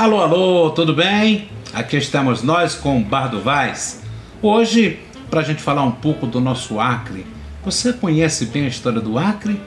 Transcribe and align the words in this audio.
Alô, 0.00 0.22
alô, 0.22 0.70
tudo 0.70 0.94
bem? 0.94 1.50
Aqui 1.74 1.98
estamos 1.98 2.42
nós 2.42 2.74
com 2.74 3.02
o 3.02 3.38
Vaz. 3.38 4.02
Hoje, 4.40 4.98
para 5.30 5.40
a 5.40 5.42
gente 5.42 5.60
falar 5.60 5.82
um 5.82 5.90
pouco 5.90 6.26
do 6.26 6.40
nosso 6.40 6.80
Acre. 6.80 7.26
Você 7.62 7.92
conhece 7.92 8.46
bem 8.46 8.64
a 8.64 8.68
história 8.68 8.98
do 8.98 9.18
Acre 9.18 9.60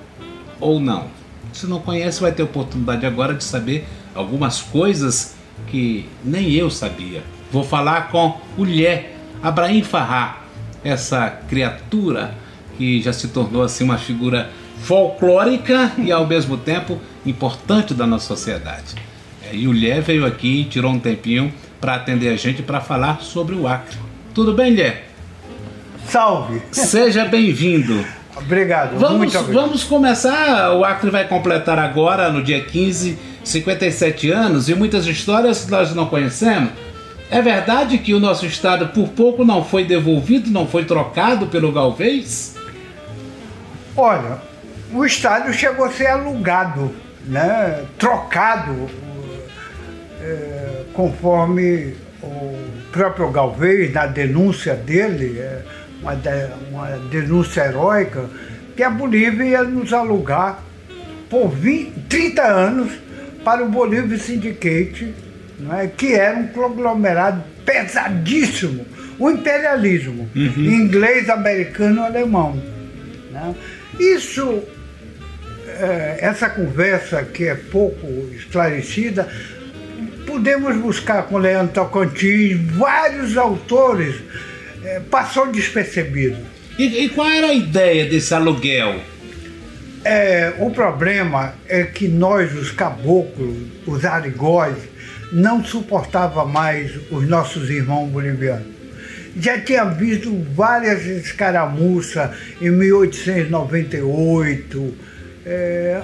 ou 0.60 0.80
não? 0.80 1.06
Se 1.54 1.68
não 1.68 1.80
conhece, 1.80 2.20
vai 2.20 2.32
ter 2.32 2.42
oportunidade 2.42 3.06
agora 3.06 3.36
de 3.36 3.44
saber 3.44 3.86
algumas 4.16 4.60
coisas 4.60 5.36
que 5.68 6.10
nem 6.26 6.52
eu 6.52 6.68
sabia. 6.72 7.22
Vou 7.52 7.64
falar 7.64 8.10
com 8.10 8.42
o 8.58 8.64
Lhé 8.64 9.12
Abraim 9.40 9.84
Farrá, 9.84 10.42
essa 10.84 11.30
criatura 11.48 12.34
que 12.76 13.04
já 13.04 13.14
se 13.14 13.28
tornou 13.28 13.62
assim 13.62 13.84
uma 13.84 14.00
figura 14.00 14.50
folclórica 14.82 15.92
e 16.00 16.12
ao 16.12 16.26
mesmo 16.26 16.58
tempo 16.58 17.00
importante 17.24 17.94
da 17.94 18.08
nossa 18.08 18.26
sociedade. 18.26 19.13
E 19.54 19.68
o 19.68 19.72
Lhé 19.72 20.02
veio 20.02 20.26
aqui 20.26 20.62
e 20.62 20.66
tirou 20.66 20.92
um 20.92 21.00
tempinho 21.00 21.54
para 21.80 21.96
atender 21.96 22.30
a 22.30 22.36
gente 22.36 22.62
para 22.62 22.82
falar 22.82 23.22
sobre 23.22 23.56
o 23.56 23.68
Acre. 23.68 23.98
Tudo 24.34 24.54
bem, 24.54 24.74
Lhé? 24.74 25.04
Salve! 26.08 26.62
Seja 26.72 27.26
bem-vindo. 27.26 28.06
Obrigado, 28.36 28.98
Vamos, 28.98 29.36
obrigado. 29.36 29.54
vamos 29.54 29.84
começar. 29.84 30.74
O 30.74 30.84
Acre 30.84 31.10
vai 31.10 31.28
completar 31.28 31.78
agora, 31.78 32.32
no 32.32 32.42
dia 32.42 32.62
15, 32.64 33.18
57 33.44 34.32
anos 34.32 34.70
e 34.70 34.76
muitas 34.76 35.06
histórias 35.06 35.68
nós 35.68 35.94
não 35.94 36.08
conhecemos. 36.08 36.72
É 37.30 37.42
verdade 37.42 37.98
que 38.00 38.14
o 38.14 38.20
nosso 38.20 38.46
estado 38.46 38.88
por 38.88 39.10
pouco 39.10 39.46
não 39.46 39.64
foi 39.64 39.86
devolvido, 39.86 40.50
não 40.50 40.68
foi 40.68 40.86
trocado 40.86 41.48
pelo 41.48 41.72
Galvez? 41.72 42.56
Olha, 43.96 44.38
o 44.92 45.06
estádio 45.06 45.54
chegou 45.54 45.86
a 45.86 45.92
ser 45.92 46.08
alugado, 46.08 46.92
né? 47.26 47.84
trocado, 47.98 48.90
eh, 50.24 50.84
conforme 50.94 51.94
o 52.22 52.58
próprio 52.92 53.30
Galvez, 53.30 53.92
na 53.92 54.06
denúncia 54.06 54.74
dele, 54.74 55.38
eh, 55.38 55.62
uma, 56.02 56.14
uma 56.72 56.88
denúncia 57.10 57.66
heróica, 57.66 58.30
que 58.76 58.84
a 58.84 58.90
Bolívia 58.90 59.44
ia 59.44 59.64
nos 59.64 59.92
alugar 59.92 60.64
por 61.30 61.50
20, 61.50 61.92
30 62.08 62.42
anos 62.42 62.92
para 63.44 63.64
o 63.64 63.70
Bolívia 63.70 64.18
Syndicate, 64.18 65.14
né, 65.60 65.92
que 65.98 66.14
era 66.14 66.38
um 66.38 66.48
conglomerado 66.48 67.44
pesadíssimo, 67.66 68.86
o 69.20 69.30
imperialismo, 69.30 70.30
inglês, 70.36 71.30
americano, 71.30 72.04
alemão. 72.04 72.56
né. 73.32 73.54
Isso, 74.00 74.64
eh, 75.68 76.18
essa 76.20 76.50
conversa 76.50 77.24
que 77.24 77.46
é 77.46 77.56
pouco 77.56 78.08
esclarecida, 78.34 79.28
podemos 80.34 80.76
buscar 80.78 81.28
com 81.28 81.38
Leandro 81.38 81.74
Tocantins, 81.74 82.60
vários 82.72 83.38
autores, 83.38 84.16
eh, 84.84 85.00
passou 85.12 85.52
despercebido. 85.52 86.38
E, 86.80 87.04
e 87.04 87.10
qual 87.10 87.30
era 87.30 87.50
a 87.50 87.54
ideia 87.54 88.08
desse 88.08 88.34
aluguel? 88.34 89.00
É, 90.04 90.56
o 90.58 90.72
problema 90.72 91.54
é 91.70 91.84
que 91.84 92.08
nós, 92.08 92.52
os 92.56 92.72
caboclos, 92.72 93.56
os 93.86 94.04
arigóis, 94.04 94.78
não 95.32 95.64
suportava 95.64 96.44
mais 96.46 96.92
os 97.12 97.28
nossos 97.28 97.70
irmãos 97.70 98.10
bolivianos. 98.10 98.74
Já 99.40 99.62
tinha 99.62 99.86
visto 99.86 100.36
várias 100.56 101.06
escaramuças 101.06 102.32
em 102.60 102.72
1898, 102.72 104.96
é, 105.46 106.02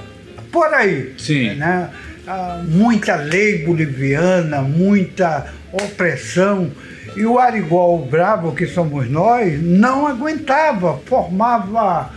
por 0.52 0.72
aí. 0.72 1.16
Sim. 1.18 1.56
Né? 1.56 1.90
Ah, 2.32 2.62
muita 2.64 3.16
lei 3.16 3.66
boliviana, 3.66 4.62
muita 4.62 5.52
opressão. 5.74 6.70
E 7.18 7.26
o 7.26 7.40
Arigol 7.40 8.06
Bravo, 8.06 8.54
que 8.54 8.68
somos 8.68 9.10
nós, 9.10 9.60
não 9.60 10.06
aguentava, 10.06 11.00
formava 11.08 12.14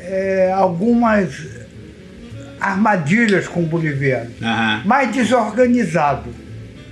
é, 0.00 0.50
algumas 0.52 1.46
armadilhas 2.60 3.46
com 3.46 3.60
o 3.60 3.66
boliviano, 3.66 4.32
Aham. 4.42 4.82
mais 4.84 5.12
desorganizado. 5.12 6.34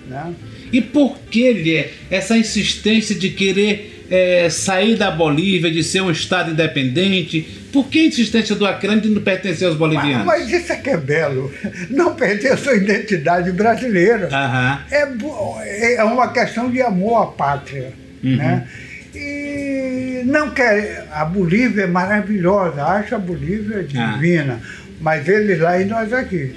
Né? 0.06 0.32
E 0.72 0.80
por 0.80 1.18
que 1.18 1.90
essa 2.08 2.38
insistência 2.38 3.12
de 3.12 3.30
querer 3.30 3.89
eh, 4.10 4.48
sair 4.50 4.96
da 4.96 5.10
Bolívia, 5.10 5.70
de 5.70 5.82
ser 5.84 6.00
um 6.02 6.10
Estado 6.10 6.50
independente? 6.50 7.42
Por 7.72 7.86
que 7.88 8.00
a 8.00 8.04
insistência 8.06 8.56
do 8.56 8.66
Acre 8.66 8.98
de 9.00 9.08
não 9.08 9.22
pertencer 9.22 9.68
aos 9.68 9.76
bolivianos? 9.76 10.26
Mas 10.26 10.50
isso 10.50 10.72
é 10.72 10.76
que 10.76 10.90
é 10.90 10.96
belo, 10.96 11.52
não 11.88 12.14
perder 12.14 12.52
a 12.52 12.56
sua 12.56 12.74
identidade 12.74 13.52
brasileira. 13.52 14.28
Aham. 14.32 14.80
É, 14.90 15.94
é 15.94 16.04
uma 16.04 16.32
questão 16.32 16.70
de 16.70 16.82
amor 16.82 17.22
à 17.22 17.26
pátria. 17.26 17.92
Uhum. 18.22 18.36
Né? 18.36 18.66
E 19.14 20.22
não 20.26 20.50
quer. 20.50 21.06
A 21.12 21.24
Bolívia 21.24 21.82
é 21.84 21.86
maravilhosa, 21.86 22.82
acho 22.84 23.14
a 23.14 23.18
Bolívia 23.18 23.86
Ah. 23.96 24.12
divina, 24.14 24.60
mas 25.00 25.28
eles 25.28 25.58
lá 25.60 25.80
e 25.80 25.84
nós 25.84 26.12
aqui. 26.12 26.54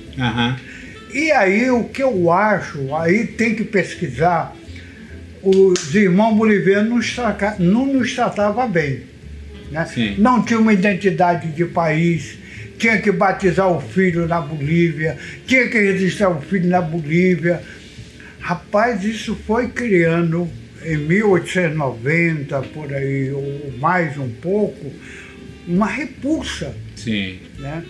E 1.13 1.31
aí 1.31 1.69
o 1.69 1.83
que 1.85 2.01
eu 2.01 2.31
acho, 2.31 2.93
aí 2.95 3.27
tem 3.27 3.53
que 3.53 3.63
pesquisar, 3.63 4.55
os 5.43 5.93
irmãos 5.93 6.35
bolivianos 6.35 6.89
nos 6.89 7.13
traca- 7.15 7.55
não 7.59 7.85
nos 7.85 8.13
tratavam 8.15 8.69
bem. 8.71 9.01
Né? 9.71 9.85
Sim. 9.85 10.15
Não 10.17 10.41
tinha 10.41 10.59
uma 10.59 10.73
identidade 10.73 11.47
de 11.51 11.65
país, 11.65 12.37
tinha 12.77 12.99
que 13.01 13.11
batizar 13.11 13.69
o 13.69 13.81
filho 13.81 14.27
na 14.27 14.39
Bolívia, 14.39 15.17
tinha 15.45 15.67
que 15.67 15.77
registrar 15.79 16.29
o 16.29 16.41
filho 16.41 16.69
na 16.69 16.81
Bolívia. 16.81 17.61
Rapaz, 18.39 19.03
isso 19.03 19.35
foi 19.47 19.67
criando 19.69 20.49
em 20.85 20.97
1890, 20.97 22.61
por 22.73 22.93
aí, 22.93 23.31
ou 23.31 23.73
mais 23.79 24.17
um 24.17 24.29
pouco, 24.29 24.91
uma 25.67 25.87
repulsa. 25.87 26.75
Sim. 26.95 27.39
Né? 27.59 27.83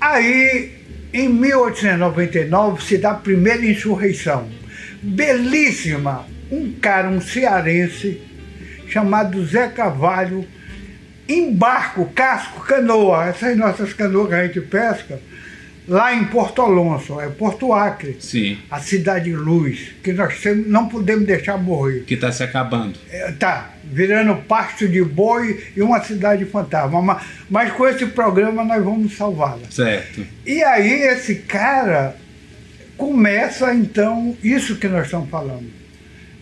Aí, 0.00 0.70
em 1.12 1.28
1899, 1.28 2.82
se 2.84 2.98
dá 2.98 3.10
a 3.12 3.14
primeira 3.14 3.64
insurreição. 3.64 4.48
Belíssima. 5.02 6.26
Um 6.50 6.72
cara, 6.80 7.08
um 7.08 7.20
cearense, 7.20 8.20
chamado 8.88 9.44
Zé 9.46 9.68
Cavalho, 9.68 10.44
em 11.28 11.52
barco, 11.52 12.06
casco, 12.14 12.60
canoa, 12.60 13.26
essas 13.26 13.56
nossas 13.56 13.92
canoas 13.92 14.28
que 14.28 14.34
a 14.34 14.46
gente 14.46 14.60
pesca, 14.60 15.18
lá 15.88 16.14
em 16.14 16.24
Porto 16.26 16.62
Alonso, 16.62 17.20
é 17.20 17.28
Porto 17.28 17.72
Acre, 17.72 18.16
Sim. 18.20 18.58
a 18.70 18.78
cidade 18.80 19.32
luz, 19.32 19.92
que 20.04 20.12
nós 20.12 20.40
temos- 20.40 20.68
não 20.68 20.88
podemos 20.88 21.26
deixar 21.26 21.56
morrer. 21.58 22.04
Que 22.06 22.14
está 22.14 22.30
se 22.30 22.42
acabando. 22.44 22.96
É, 23.10 23.32
Tá, 23.32 23.72
virando 23.84 24.36
pasto 24.42 24.86
de 24.88 25.02
boi 25.02 25.64
e 25.76 25.82
uma 25.82 26.00
cidade 26.02 26.44
fantasma. 26.44 27.02
Mas, 27.02 27.22
mas 27.50 27.72
com 27.72 27.86
esse 27.88 28.06
programa 28.06 28.64
nós 28.64 28.84
vamos 28.84 29.16
salvá-la. 29.16 29.62
Certo. 29.70 30.24
E 30.44 30.62
aí 30.62 31.02
esse 31.08 31.36
cara 31.36 32.16
começa 32.96 33.74
então 33.74 34.36
isso 34.42 34.76
que 34.76 34.88
nós 34.88 35.04
estamos 35.06 35.28
falando. 35.28 35.66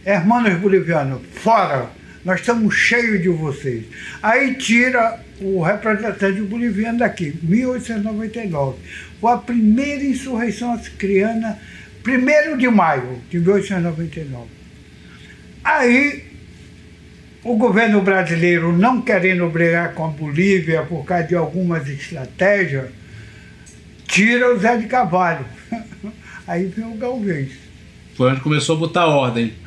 Hermanos 0.07 0.61
bolivianos, 0.61 1.23
fora! 1.33 1.89
Nós 2.25 2.41
estamos 2.41 2.75
cheios 2.75 3.23
de 3.23 3.29
vocês. 3.31 3.85
Aí 4.23 4.55
tira 4.55 5.19
o 5.41 5.63
representante 5.63 6.43
boliviano 6.43 6.99
daqui, 6.99 7.35
1899. 7.43 8.79
Foi 9.19 9.33
a 9.33 9.39
primeira 9.39 10.05
insurreição 10.05 10.75
acriana, 10.75 11.59
1 12.07 12.59
de 12.59 12.69
maio 12.69 13.19
de 13.31 13.39
1899. 13.39 14.47
Aí 15.63 16.25
o 17.43 17.57
governo 17.57 18.03
brasileiro 18.03 18.77
não 18.77 19.01
querendo 19.01 19.49
brigar 19.49 19.95
com 19.95 20.05
a 20.05 20.09
Bolívia 20.09 20.83
por 20.83 21.05
causa 21.07 21.25
de 21.25 21.35
algumas 21.35 21.89
estratégias, 21.89 22.91
tira 24.07 24.55
o 24.55 24.59
Zé 24.59 24.77
de 24.77 24.87
Cavalho. 24.87 25.47
Aí 26.47 26.67
vem 26.67 26.85
o 26.85 26.97
Galvez. 26.97 27.53
Foi 28.15 28.31
onde 28.31 28.43
começou 28.43 28.77
a 28.77 28.81
botar 28.81 29.07
ordem. 29.07 29.64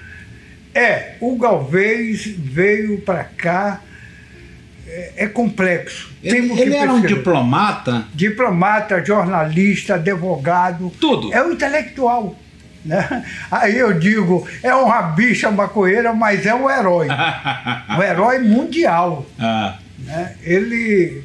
É, 0.77 1.15
o 1.19 1.35
Galvez 1.37 2.27
veio 2.27 3.01
para 3.01 3.23
cá, 3.23 3.81
é, 4.87 5.11
é 5.17 5.27
complexo. 5.27 6.13
Ele, 6.23 6.35
Temos 6.35 6.55
que 6.55 6.61
ele 6.61 6.75
era 6.75 6.93
um 6.93 7.01
diplomata. 7.01 8.05
diplomata, 8.13 9.03
jornalista, 9.03 9.95
advogado. 9.95 10.91
Tudo. 10.99 11.33
É 11.33 11.43
um 11.43 11.53
intelectual. 11.53 12.35
Né? 12.85 13.25
Aí 13.49 13.75
eu 13.75 13.91
digo, 13.97 14.47
é 14.61 14.73
uma 14.75 15.01
bicha 15.01 15.49
maconheira, 15.49 16.13
mas 16.13 16.45
é 16.45 16.53
um 16.53 16.69
herói. 16.69 17.07
um 17.97 18.03
herói 18.03 18.37
mundial. 18.37 19.25
Ah, 19.39 19.79
né? 19.97 20.35
Ele, 20.43 21.23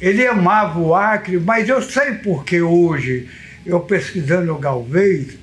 ele 0.00 0.26
amava 0.26 0.80
o 0.80 0.94
Acre, 0.94 1.38
mas 1.38 1.68
eu 1.68 1.82
sei 1.82 2.14
porque 2.14 2.62
hoje, 2.62 3.28
eu 3.66 3.80
pesquisando 3.80 4.54
o 4.54 4.58
Galvez, 4.58 5.38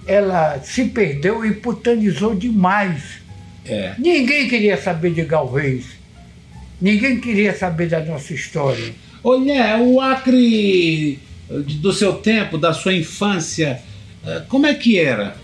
Ela 0.07 0.59
se 0.63 0.85
perdeu 0.85 1.45
e 1.45 1.53
putanizou 1.53 2.33
demais. 2.33 3.21
É. 3.65 3.93
Ninguém 3.99 4.47
queria 4.47 4.77
saber 4.77 5.13
de 5.13 5.23
Galvez. 5.23 5.85
Ninguém 6.81 7.19
queria 7.19 7.55
saber 7.55 7.87
da 7.89 7.99
nossa 7.99 8.33
história. 8.33 8.91
Olha, 9.23 9.77
o 9.77 10.01
Acre 10.01 11.19
do 11.59 11.91
seu 11.91 12.13
tempo, 12.13 12.57
da 12.57 12.73
sua 12.73 12.93
infância, 12.93 13.81
eh, 14.25 14.43
como 14.47 14.65
é 14.65 14.73
que 14.73 14.99
era? 14.99 15.35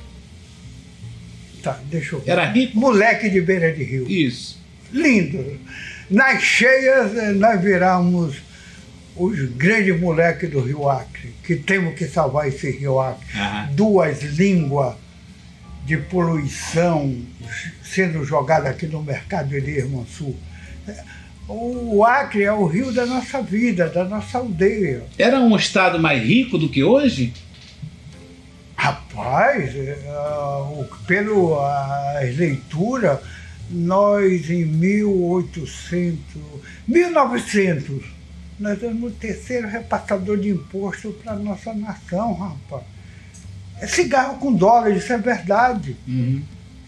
Tá, 1.61 1.79
deixa 1.85 2.15
eu 2.15 2.21
ver. 2.21 2.31
Era 2.31 2.45
rico? 2.45 2.77
Moleque 2.77 3.29
de 3.29 3.41
beira 3.41 3.71
de 3.71 3.83
rio. 3.83 4.09
Isso. 4.09 4.61
Lindo. 4.91 5.59
Nas 6.09 6.41
cheias, 6.41 7.15
eh, 7.15 7.33
nós 7.33 7.61
viramos 7.61 8.37
os 9.15 9.49
grandes 9.51 9.99
moleques 9.99 10.49
do 10.49 10.61
Rio 10.61 10.87
Acre, 10.87 11.33
que 11.43 11.55
temos 11.55 11.95
que 11.95 12.05
salvar 12.05 12.47
esse 12.47 12.69
Rio 12.71 12.99
Acre. 12.99 13.25
Aham. 13.35 13.69
Duas 13.73 14.23
línguas 14.23 14.95
de 15.85 15.97
poluição 15.97 17.19
sendo 17.83 18.23
jogadas 18.23 18.71
aqui 18.71 18.85
no 18.87 19.01
mercado 19.01 19.49
de 19.49 19.71
Irmansul. 19.71 20.35
O 21.47 22.03
Acre 22.03 22.43
é 22.43 22.51
o 22.51 22.65
rio 22.65 22.91
da 22.91 23.05
nossa 23.05 23.41
vida, 23.41 23.87
da 23.87 24.03
nossa 24.03 24.37
aldeia. 24.37 25.03
Era 25.17 25.39
um 25.39 25.55
estado 25.55 25.97
mais 25.99 26.21
rico 26.21 26.57
do 26.57 26.67
que 26.69 26.83
hoje? 26.83 27.33
Rapaz, 28.75 29.73
o- 29.75 30.85
pelo 31.07 31.57
as 31.59 32.35
leituras, 32.37 33.19
nós 33.71 34.49
em 34.49 34.65
1800, 34.65 36.19
1900, 36.87 38.03
nós 38.59 38.81
éramos 38.83 39.11
o 39.11 39.15
terceiro 39.15 39.67
repassador 39.67 40.37
de 40.37 40.49
imposto 40.49 41.11
para 41.23 41.33
a 41.33 41.35
nossa 41.35 41.73
nação, 41.73 42.33
rapaz. 42.33 42.83
É 43.79 43.87
cigarro 43.87 44.37
com 44.37 44.53
dólar, 44.53 44.91
isso 44.91 45.11
é 45.13 45.17
verdade. 45.17 45.95
Uhum. 46.07 46.41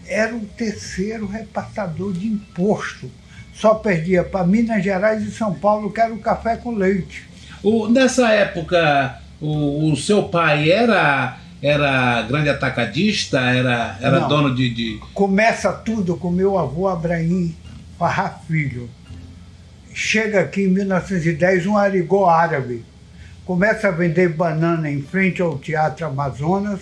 Era 0.06 0.34
o 0.34 0.40
terceiro 0.44 1.26
repassador 1.26 2.12
de 2.12 2.26
imposto. 2.26 3.10
Só 3.54 3.74
perdia 3.74 4.24
para 4.24 4.46
Minas 4.46 4.82
Gerais 4.82 5.22
e 5.22 5.30
São 5.30 5.52
Paulo, 5.54 5.92
que 5.92 6.00
era 6.00 6.12
o 6.12 6.18
café 6.18 6.56
com 6.56 6.74
leite. 6.74 7.28
O, 7.62 7.88
nessa 7.88 8.30
época, 8.32 9.18
o, 9.40 9.92
o 9.92 9.96
seu 9.96 10.24
pai 10.24 10.70
era, 10.70 11.36
era 11.62 12.22
grande 12.22 12.48
atacadista? 12.48 13.38
Era, 13.38 13.98
era 14.00 14.20
Não. 14.20 14.28
dono 14.28 14.54
de, 14.54 14.70
de- 14.70 15.00
Começa 15.12 15.72
tudo 15.72 16.16
com 16.16 16.30
meu 16.30 16.58
avô 16.58 16.88
Abraim 16.88 17.54
Farrá 17.98 18.30
Filho. 18.48 18.88
Chega 19.92 20.40
aqui 20.40 20.62
em 20.62 20.68
1910 20.68 21.66
um 21.66 21.76
arigó 21.76 22.28
árabe. 22.30 22.84
Começa 23.44 23.88
a 23.88 23.90
vender 23.90 24.28
banana 24.30 24.90
em 24.90 25.02
frente 25.02 25.42
ao 25.42 25.58
Teatro 25.58 26.06
Amazonas. 26.06 26.80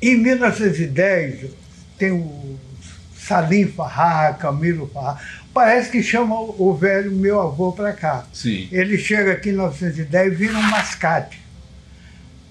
Em 0.00 0.16
1910 0.16 1.50
tem 1.98 2.12
o 2.12 2.58
Salim 3.14 3.66
Farrá, 3.66 4.32
Camilo 4.32 4.88
Farrá. 4.94 5.18
Parece 5.52 5.90
que 5.90 6.02
chama 6.02 6.38
o 6.38 6.74
velho 6.74 7.10
meu 7.10 7.40
avô 7.40 7.72
para 7.72 7.92
cá. 7.92 8.26
Sim. 8.32 8.68
Ele 8.70 8.96
chega 8.96 9.32
aqui 9.32 9.48
em 9.48 9.52
1910 9.52 10.32
e 10.32 10.36
vira 10.36 10.56
um 10.56 10.62
mascate. 10.62 11.40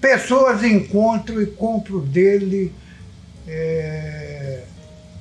Pessoas 0.00 0.62
encontram 0.62 1.40
e 1.40 1.46
compram 1.46 2.00
dele. 2.00 2.72
é, 3.48 4.64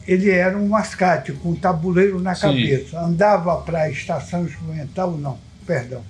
ele 0.09 0.31
era 0.31 0.57
um 0.57 0.67
mascate 0.67 1.31
com 1.33 1.51
um 1.51 1.55
tabuleiro 1.55 2.19
na 2.19 2.33
Sim. 2.33 2.41
cabeça. 2.41 2.99
Andava 2.99 3.55
para 3.57 3.81
a 3.83 3.89
estação 3.91 4.43
experimental, 4.45 5.11
não, 5.11 5.37
perdão, 5.67 6.03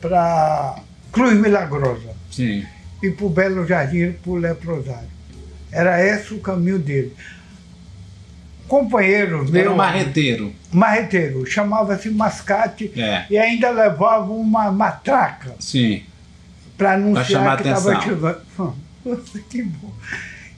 para 0.00 0.76
Cruz 1.10 1.34
Milagrosa 1.34 2.14
Sim. 2.30 2.64
e 3.02 3.10
para 3.10 3.26
o 3.26 3.28
Belo 3.28 3.66
Jardim 3.66 4.12
para 4.12 4.30
o 4.30 4.36
Leprosário. 4.36 5.08
Era 5.72 6.04
esse 6.04 6.32
o 6.32 6.38
caminho 6.38 6.78
dele. 6.78 7.12
Companheiro 8.72 9.44
meu. 9.50 9.60
Era 9.60 9.70
um 9.70 9.76
marreteiro. 9.76 10.50
marreteiro, 10.72 11.44
chamava-se 11.44 12.08
mascate 12.08 12.90
É. 12.96 13.26
e 13.28 13.36
ainda 13.36 13.68
levava 13.68 14.32
uma 14.32 14.72
matraca 14.72 15.54
Sim. 15.60 16.04
para 16.78 16.94
anunciar 16.94 17.58
que 17.58 17.68
estava 17.68 18.00
chegando. 18.00 18.40
que 19.50 19.62
bom. 19.62 19.92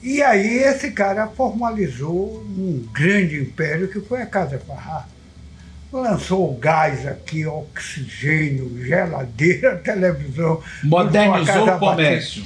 E 0.00 0.22
aí 0.22 0.58
esse 0.58 0.92
cara 0.92 1.26
formalizou 1.26 2.40
um 2.56 2.86
grande 2.92 3.40
império 3.40 3.88
que 3.88 4.00
foi 4.00 4.22
a 4.22 4.26
Casa 4.26 4.60
Farrá. 4.64 5.06
Lançou 5.92 6.54
gás 6.56 7.04
aqui, 7.08 7.44
oxigênio, 7.44 8.80
geladeira, 8.86 9.74
televisão. 9.82 10.62
Modernizou 10.84 11.66
o 11.68 11.78
comércio. 11.80 12.44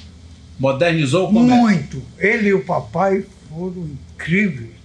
Modernizou 0.58 1.28
o 1.28 1.32
comércio. 1.34 1.60
Muito. 1.60 2.02
Ele 2.18 2.48
e 2.48 2.54
o 2.54 2.64
papai 2.64 3.22
foram 3.50 3.86
incríveis. 4.14 4.77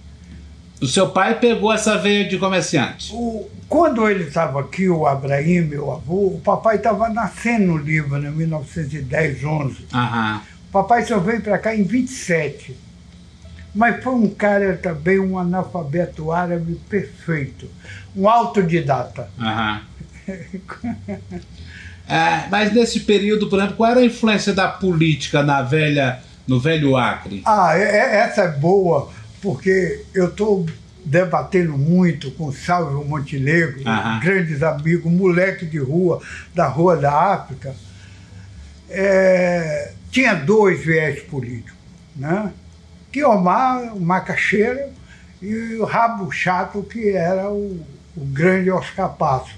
O 0.80 0.86
seu 0.86 1.08
pai 1.10 1.38
pegou 1.38 1.72
essa 1.72 1.96
veia 1.98 2.28
de 2.28 2.36
comerciante. 2.38 3.12
O- 3.14 3.48
quando 3.68 4.08
ele 4.08 4.24
estava 4.24 4.60
aqui, 4.60 4.88
o 4.88 5.06
Abraim, 5.06 5.62
meu 5.62 5.90
avô, 5.90 6.26
o 6.28 6.40
papai 6.44 6.76
estava 6.76 7.08
nascendo 7.08 7.66
no 7.66 7.76
Líbano, 7.78 8.26
em 8.28 8.30
1910, 8.30 9.42
11. 9.44 9.86
Aham. 9.92 10.42
O 10.68 10.72
papai 10.72 11.04
só 11.06 11.18
veio 11.18 11.40
para 11.40 11.58
cá 11.58 11.74
em 11.74 11.82
27. 11.84 12.76
Mas 13.74 14.02
foi 14.04 14.14
um 14.14 14.28
cara 14.28 14.76
também, 14.76 15.18
um 15.18 15.38
analfabeto 15.38 16.30
árabe 16.30 16.74
perfeito. 16.88 17.68
Um 18.14 18.28
autodidata. 18.28 19.28
Aham. 19.40 19.80
É, 22.08 22.48
mas 22.50 22.72
nesse 22.72 23.00
período, 23.00 23.48
por 23.48 23.58
exemplo, 23.58 23.76
qual 23.76 23.90
era 23.90 24.00
a 24.00 24.04
influência 24.04 24.52
da 24.52 24.68
política 24.68 25.42
na 25.42 25.62
velha, 25.62 26.20
no 26.46 26.60
velho 26.60 26.96
Acre? 26.96 27.42
Ah, 27.46 27.72
é- 27.76 27.82
é- 27.96 28.16
essa 28.16 28.42
é 28.42 28.48
boa, 28.48 29.10
porque 29.44 30.00
eu 30.14 30.28
estou 30.28 30.66
debatendo 31.04 31.76
muito 31.76 32.30
com 32.30 32.50
Salvo 32.50 33.04
Montenegro, 33.04 33.86
Aham. 33.86 34.18
grandes 34.20 34.62
amigos, 34.62 35.12
moleque 35.12 35.66
de 35.66 35.76
rua, 35.76 36.22
da 36.54 36.66
Rua 36.66 36.96
da 36.96 37.12
África. 37.34 37.74
É, 38.88 39.92
tinha 40.10 40.32
dois 40.32 40.82
viés 40.82 41.20
políticos, 41.24 41.74
né? 42.16 42.50
Guiomar, 43.12 43.94
o 43.94 44.00
macaxeira, 44.00 44.90
e 45.42 45.74
o 45.74 45.84
rabo 45.84 46.32
chato, 46.32 46.82
que 46.82 47.10
era 47.10 47.50
o, 47.50 47.84
o 48.16 48.24
grande 48.24 48.70
Oscar 48.70 49.10
Passo. 49.10 49.54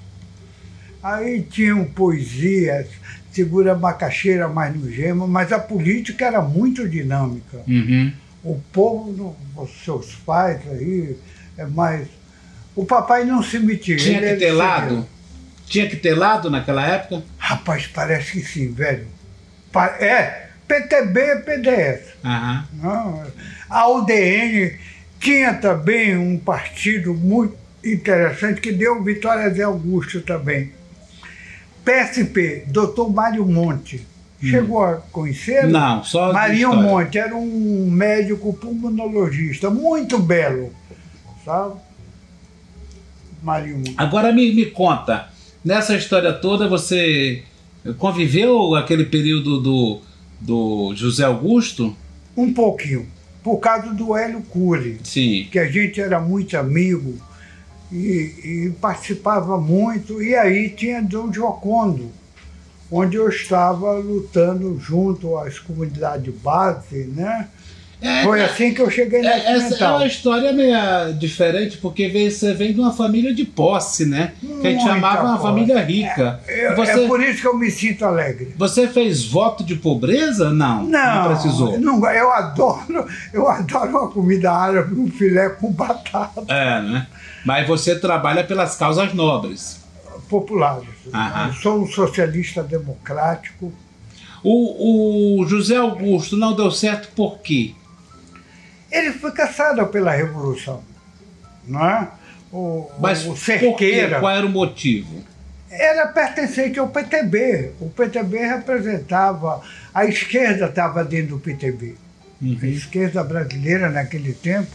Aí 1.01 1.43
tinham 1.43 1.85
poesias, 1.85 2.89
segura 3.31 3.77
macaxeira 3.77 4.49
mais 4.49 4.75
no 4.75 4.91
gema, 4.91 5.29
mas 5.29 5.53
a 5.53 5.61
política 5.61 6.27
era 6.27 6.43
muito 6.43 6.89
dinâmica. 6.89 7.59
Uhum. 7.69 8.13
O 8.47 8.61
povo, 8.73 9.37
os 9.57 9.85
seus 9.85 10.15
pais 10.25 10.61
aí, 10.71 11.19
é 11.59 11.67
mais. 11.67 12.07
O 12.77 12.85
papai 12.85 13.25
não 13.25 13.43
se 13.43 13.59
metia. 13.59 13.97
Tinha 13.97 14.21
que 14.21 14.37
ter 14.37 14.53
lado? 14.53 15.05
Tinha 15.67 15.89
que 15.89 15.97
ter 15.97 16.15
lado 16.15 16.49
naquela 16.49 16.87
época? 16.87 17.25
Rapaz, 17.37 17.89
parece 17.89 18.33
que 18.33 18.41
sim, 18.41 18.73
velho. 18.73 19.09
É, 19.99 20.47
PTB 20.69 21.21
é 21.21 21.37
PDS. 21.41 22.01
Aham. 22.25 22.69
Não, 22.75 23.27
a 23.69 23.89
UDN 23.89 24.79
tinha 25.19 25.55
também 25.55 26.17
um 26.17 26.39
partido 26.39 27.13
muito 27.13 27.57
interessante 27.85 28.61
que 28.61 28.71
deu 28.71 29.03
vitória 29.03 29.53
Zé 29.53 29.65
Augusto 29.65 30.21
também. 30.21 30.73
PSP, 31.85 32.65
doutor 32.69 33.13
Mário 33.13 33.45
Monte. 33.45 34.07
Chegou 34.41 34.85
a 34.85 34.97
conhecer? 35.13 35.67
Não, 35.67 36.05
só 36.05 36.33
história. 36.33 36.69
Monte 36.69 37.19
era 37.19 37.35
um 37.35 37.91
médico 37.91 38.53
pulmonologista, 38.53 39.71
muito 39.71 40.19
belo, 40.19 40.73
sabe? 41.45 41.77
Marinho 43.43 43.79
Monte. 43.79 43.95
Agora 43.97 44.33
me, 44.33 44.55
me 44.55 44.67
conta, 44.67 45.29
nessa 45.65 45.97
história 45.97 46.33
toda 46.33 46.69
você 46.69 47.45
conviveu 47.99 48.75
aquele 48.75 49.05
período 49.05 49.61
do, 49.61 50.01
do 50.41 50.95
José 50.95 51.25
Augusto? 51.25 51.97
Um 52.37 52.53
pouquinho, 52.53 53.07
por 53.43 53.59
causa 53.59 53.93
do 53.95 54.15
Hélio 54.17 54.43
Cury. 54.43 54.99
Sim. 55.03 55.49
que 55.51 55.59
a 55.59 55.71
gente 55.71 56.01
era 56.01 56.21
muito 56.21 56.57
amigo 56.59 57.15
e, 57.91 58.35
e 58.45 58.75
participava 58.81 59.59
muito. 59.59 60.23
E 60.23 60.35
aí 60.35 60.69
tinha 60.71 61.03
Dom 61.03 61.33
Jocondo, 61.33 62.11
onde 62.91 63.17
eu 63.17 63.29
estava 63.29 63.93
lutando 63.95 64.79
junto 64.79 65.37
às 65.39 65.59
comunidades 65.59 66.33
base, 66.43 67.05
né? 67.15 67.49
É, 67.99 68.25
Foi 68.25 68.43
assim 68.43 68.75
que 68.75 68.83
eu 68.83 68.91
cheguei 68.91 69.23
na 69.23 69.31
é, 69.33 69.39
essa 69.39 69.51
é 69.51 69.61
Cimental. 69.71 69.97
uma 69.97 70.07
história 70.07 70.53
meio 70.53 71.15
diferente, 71.19 71.79
porque 71.79 72.07
você 72.31 72.53
vem 72.53 72.75
de 72.75 72.79
uma 72.79 72.93
família 72.93 73.35
de 73.35 73.43
posse, 73.47 74.05
né? 74.05 74.33
que 74.39 74.67
a 74.67 74.71
gente 74.71 74.81
Muita 74.83 74.87
chamava 74.87 75.23
uma 75.23 75.39
posse. 75.39 75.43
família 75.49 75.81
rica. 75.83 76.39
Eu- 76.47 76.77
você, 76.77 76.91
É 76.93 77.07
por 77.09 77.23
isso 77.23 77.41
que 77.41 77.47
eu 77.49 77.57
me 77.57 77.71
sinto 77.71 78.05
alegre. 78.05 78.55
você 78.59 78.87
fez 78.87 79.25
voto 79.25 79.65
de 79.65 79.77
pobreza? 79.77 80.51
Não, 80.53 80.85
Não, 80.85 81.29
precisou. 81.33 81.79
não, 81.81 82.07
eu 82.11 82.31
adoro, 82.33 83.07
eu 83.33 83.49
adoro 83.49 83.89
uma 83.91 84.09
comida 84.11 84.53
árabe, 84.53 84.95
um 84.95 85.11
filé 85.11 85.49
com 85.49 85.73
batata 85.73 86.43
É, 86.49 86.83
né? 86.83 87.07
Mas 87.47 87.67
você 87.67 87.99
trabalha 87.99 88.45
pelas 88.45 88.77
causas 88.77 89.15
nobres. 89.15 89.81
Populares. 90.29 90.89
Eu 91.07 91.53
sou 91.55 91.83
um 91.83 91.87
socialista 91.87 92.63
democrático. 92.63 93.73
O, 94.43 95.41
o 95.41 95.47
José 95.47 95.77
Augusto 95.77 96.37
não 96.37 96.55
deu 96.55 96.71
certo 96.71 97.09
por 97.15 97.39
quê? 97.39 97.75
Ele 98.91 99.13
foi 99.13 99.33
caçado 99.33 99.85
pela 99.89 100.13
Revolução, 100.13 100.83
não 101.67 101.85
é? 101.85 102.09
O, 102.53 102.89
Mas 103.01 103.23
o 103.25 103.31
por 103.31 103.35
quê? 103.35 103.41
Cerqueira 103.41 104.21
Qual 104.21 104.33
era 104.33 104.47
o 104.47 104.49
motivo? 104.49 105.25
era 105.69 106.07
pertencente 106.09 106.79
ao 106.79 106.89
PTB. 106.89 107.73
O 107.81 107.91
PTB 107.91 108.39
representava. 108.39 109.61
A 109.93 110.05
esquerda 110.07 110.67
estava 110.67 111.05
dentro 111.05 111.37
do 111.37 111.39
PTB. 111.39 111.97
Uhum. 112.41 112.59
A 112.63 112.67
esquerda 112.67 113.25
brasileira, 113.25 113.91
naquele 113.91 114.33
tempo, 114.33 114.71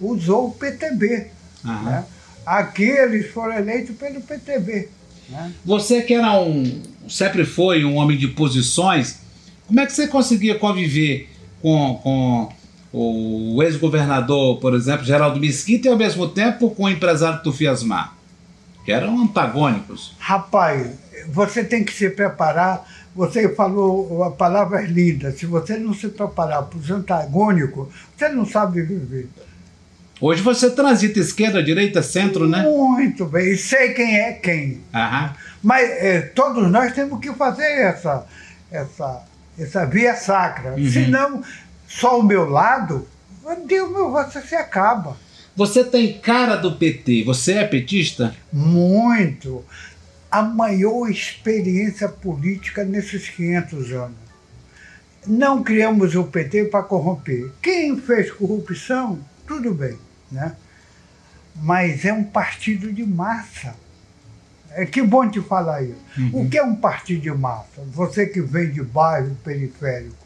usou 0.00 0.48
o 0.48 0.52
PTB. 0.52 1.26
Aham. 1.64 1.90
né? 1.90 2.04
Aqui 2.46 2.84
eles 2.84 3.30
foram 3.32 3.56
eleitos 3.58 3.96
pelo 3.96 4.20
PTB. 4.20 4.88
né? 5.28 5.52
Você 5.64 6.00
que 6.02 6.14
era 6.14 6.40
um. 6.40 6.80
sempre 7.08 7.44
foi 7.44 7.84
um 7.84 7.96
homem 7.96 8.16
de 8.16 8.28
posições, 8.28 9.18
como 9.66 9.80
é 9.80 9.86
que 9.86 9.92
você 9.92 10.06
conseguia 10.06 10.56
conviver 10.56 11.28
com, 11.60 11.98
com 12.02 12.48
o 12.92 13.62
ex-governador, 13.62 14.58
por 14.58 14.74
exemplo, 14.74 15.04
Geraldo 15.04 15.40
Mesquita, 15.40 15.88
e 15.88 15.90
ao 15.90 15.98
mesmo 15.98 16.28
tempo 16.28 16.70
com 16.70 16.84
o 16.84 16.88
empresário 16.88 17.42
Tufiasmar? 17.42 18.14
Que 18.84 18.92
eram 18.92 19.20
antagônicos. 19.20 20.14
Rapaz, 20.18 20.86
você 21.28 21.64
tem 21.64 21.82
que 21.84 21.92
se 21.92 22.08
preparar. 22.10 22.86
Você 23.16 23.48
falou 23.54 24.22
a 24.22 24.30
palavra 24.30 24.82
é 24.82 24.86
linda. 24.86 25.32
Se 25.32 25.46
você 25.46 25.76
não 25.76 25.92
se 25.92 26.08
preparar 26.08 26.62
para 26.62 26.78
os 26.78 26.88
antagônicos, 26.90 27.88
você 28.16 28.28
não 28.28 28.46
sabe 28.46 28.82
viver. 28.82 29.28
Hoje 30.20 30.42
você 30.42 30.70
transita 30.70 31.18
esquerda, 31.18 31.62
direita, 31.62 32.02
centro, 32.02 32.48
né? 32.48 32.62
Muito 32.62 33.26
bem. 33.26 33.52
E 33.52 33.56
sei 33.56 33.92
quem 33.92 34.18
é 34.18 34.32
quem. 34.32 34.80
Aham. 34.94 35.34
Mas 35.62 35.90
eh, 35.90 36.20
todos 36.34 36.70
nós 36.70 36.94
temos 36.94 37.20
que 37.20 37.32
fazer 37.34 37.66
essa, 37.82 38.26
essa, 38.70 39.24
essa 39.58 39.84
via 39.84 40.14
sacra. 40.14 40.72
Uhum. 40.72 40.90
Senão, 40.90 41.42
só 41.86 42.18
o 42.18 42.22
meu 42.22 42.48
lado, 42.48 43.06
Deus 43.66 43.90
meu, 43.90 44.10
você 44.10 44.40
se 44.40 44.54
acaba. 44.54 45.16
Você 45.54 45.84
tem 45.84 46.18
cara 46.18 46.56
do 46.56 46.76
PT, 46.76 47.24
você 47.24 47.54
é 47.54 47.64
petista? 47.64 48.34
Muito. 48.52 49.64
A 50.30 50.42
maior 50.42 51.08
experiência 51.08 52.08
política 52.08 52.84
nesses 52.84 53.28
500 53.28 53.92
anos. 53.92 54.26
Não 55.26 55.62
criamos 55.62 56.14
o 56.14 56.24
PT 56.24 56.66
para 56.66 56.82
corromper. 56.82 57.50
Quem 57.62 57.96
fez 57.96 58.30
corrupção, 58.30 59.18
tudo 59.46 59.72
bem. 59.74 59.98
Né? 60.30 60.54
Mas 61.56 62.04
é 62.04 62.12
um 62.12 62.24
partido 62.24 62.92
de 62.92 63.04
massa. 63.04 63.74
É 64.72 64.84
que 64.84 65.02
bom 65.02 65.28
te 65.28 65.40
falar 65.40 65.82
isso. 65.82 66.04
O 66.32 66.48
que 66.48 66.58
é 66.58 66.62
um 66.62 66.76
partido 66.76 67.22
de 67.22 67.30
massa? 67.30 67.82
Você 67.92 68.26
que 68.26 68.42
vem 68.42 68.70
de 68.70 68.82
bairro 68.82 69.34
periférico. 69.42 70.16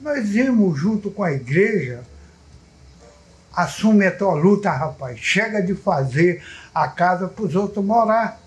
Nós 0.00 0.34
íamos 0.34 0.78
junto 0.78 1.10
com 1.10 1.22
a 1.22 1.32
igreja 1.32 2.02
assume 3.58 4.06
a 4.06 4.12
tua 4.12 4.34
luta, 4.34 4.70
rapaz. 4.70 5.18
Chega 5.18 5.60
de 5.60 5.74
fazer 5.74 6.40
a 6.72 6.86
casa 6.86 7.26
para 7.26 7.44
os 7.44 7.56
outros 7.56 7.84
morar. 7.84 8.40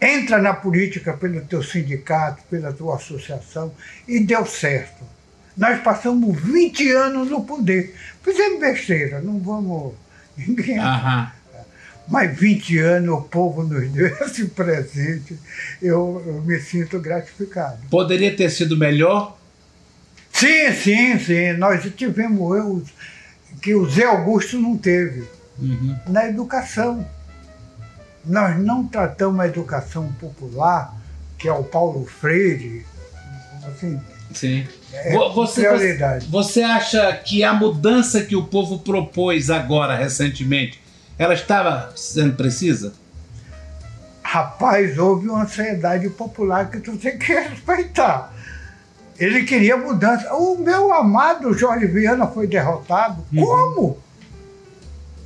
Entra 0.00 0.40
na 0.40 0.54
política 0.54 1.12
pelo 1.12 1.44
teu 1.44 1.64
sindicato, 1.64 2.44
pela 2.48 2.72
tua 2.72 2.94
associação, 2.94 3.74
e 4.06 4.20
deu 4.20 4.46
certo. 4.46 5.02
Nós 5.60 5.78
passamos 5.82 6.40
20 6.40 6.90
anos 6.92 7.28
no 7.30 7.44
poder. 7.44 7.94
Fizemos 8.22 8.58
besteira, 8.58 9.20
não 9.20 9.38
vamos. 9.38 9.92
Ninguém. 10.36 10.78
Aham. 10.78 11.30
Mas 12.08 12.36
20 12.36 12.78
anos 12.78 13.14
o 13.18 13.22
povo 13.22 13.62
nos 13.62 13.88
deu 13.90 14.06
esse 14.24 14.46
presente. 14.46 15.38
Eu, 15.82 16.20
eu 16.26 16.40
me 16.42 16.58
sinto 16.58 16.98
gratificado. 16.98 17.76
Poderia 17.90 18.34
ter 18.34 18.48
sido 18.50 18.74
melhor? 18.76 19.38
Sim, 20.32 20.72
sim, 20.72 21.18
sim. 21.18 21.52
Nós 21.58 21.84
tivemos 21.94 22.56
erros 22.56 22.88
que 23.60 23.74
o 23.74 23.88
Zé 23.88 24.04
Augusto 24.06 24.58
não 24.58 24.76
teve 24.78 25.24
Uhum. 25.58 25.94
na 26.08 26.26
educação. 26.26 27.06
Nós 28.24 28.58
não 28.58 28.86
tratamos 28.86 29.38
a 29.40 29.46
educação 29.46 30.10
popular, 30.14 30.96
que 31.38 31.46
é 31.46 31.52
o 31.52 31.62
Paulo 31.64 32.06
Freire, 32.06 32.86
assim, 33.66 34.00
Sim. 34.32 34.66
É, 34.92 35.12
Vo- 35.12 35.32
você, 35.32 35.60
prioridade. 35.60 36.26
você 36.28 36.62
acha 36.62 37.12
que 37.16 37.44
a 37.44 37.52
mudança 37.54 38.22
que 38.22 38.34
o 38.34 38.44
povo 38.46 38.80
propôs 38.80 39.48
agora, 39.50 39.94
recentemente, 39.94 40.80
ela 41.18 41.34
estava 41.34 41.92
sendo 41.96 42.34
precisa? 42.36 42.92
rapaz, 44.22 44.96
houve 44.96 45.28
uma 45.28 45.42
ansiedade 45.42 46.08
popular 46.10 46.70
que 46.70 46.78
tu 46.78 46.96
tem 46.96 47.18
que 47.18 47.32
respeitar. 47.34 48.32
Ele 49.18 49.42
queria 49.42 49.76
mudança. 49.76 50.32
O 50.34 50.56
meu 50.56 50.92
amado 50.94 51.52
Jorge 51.52 51.86
Viana 51.86 52.28
foi 52.28 52.46
derrotado. 52.46 53.24
Como? 53.34 53.98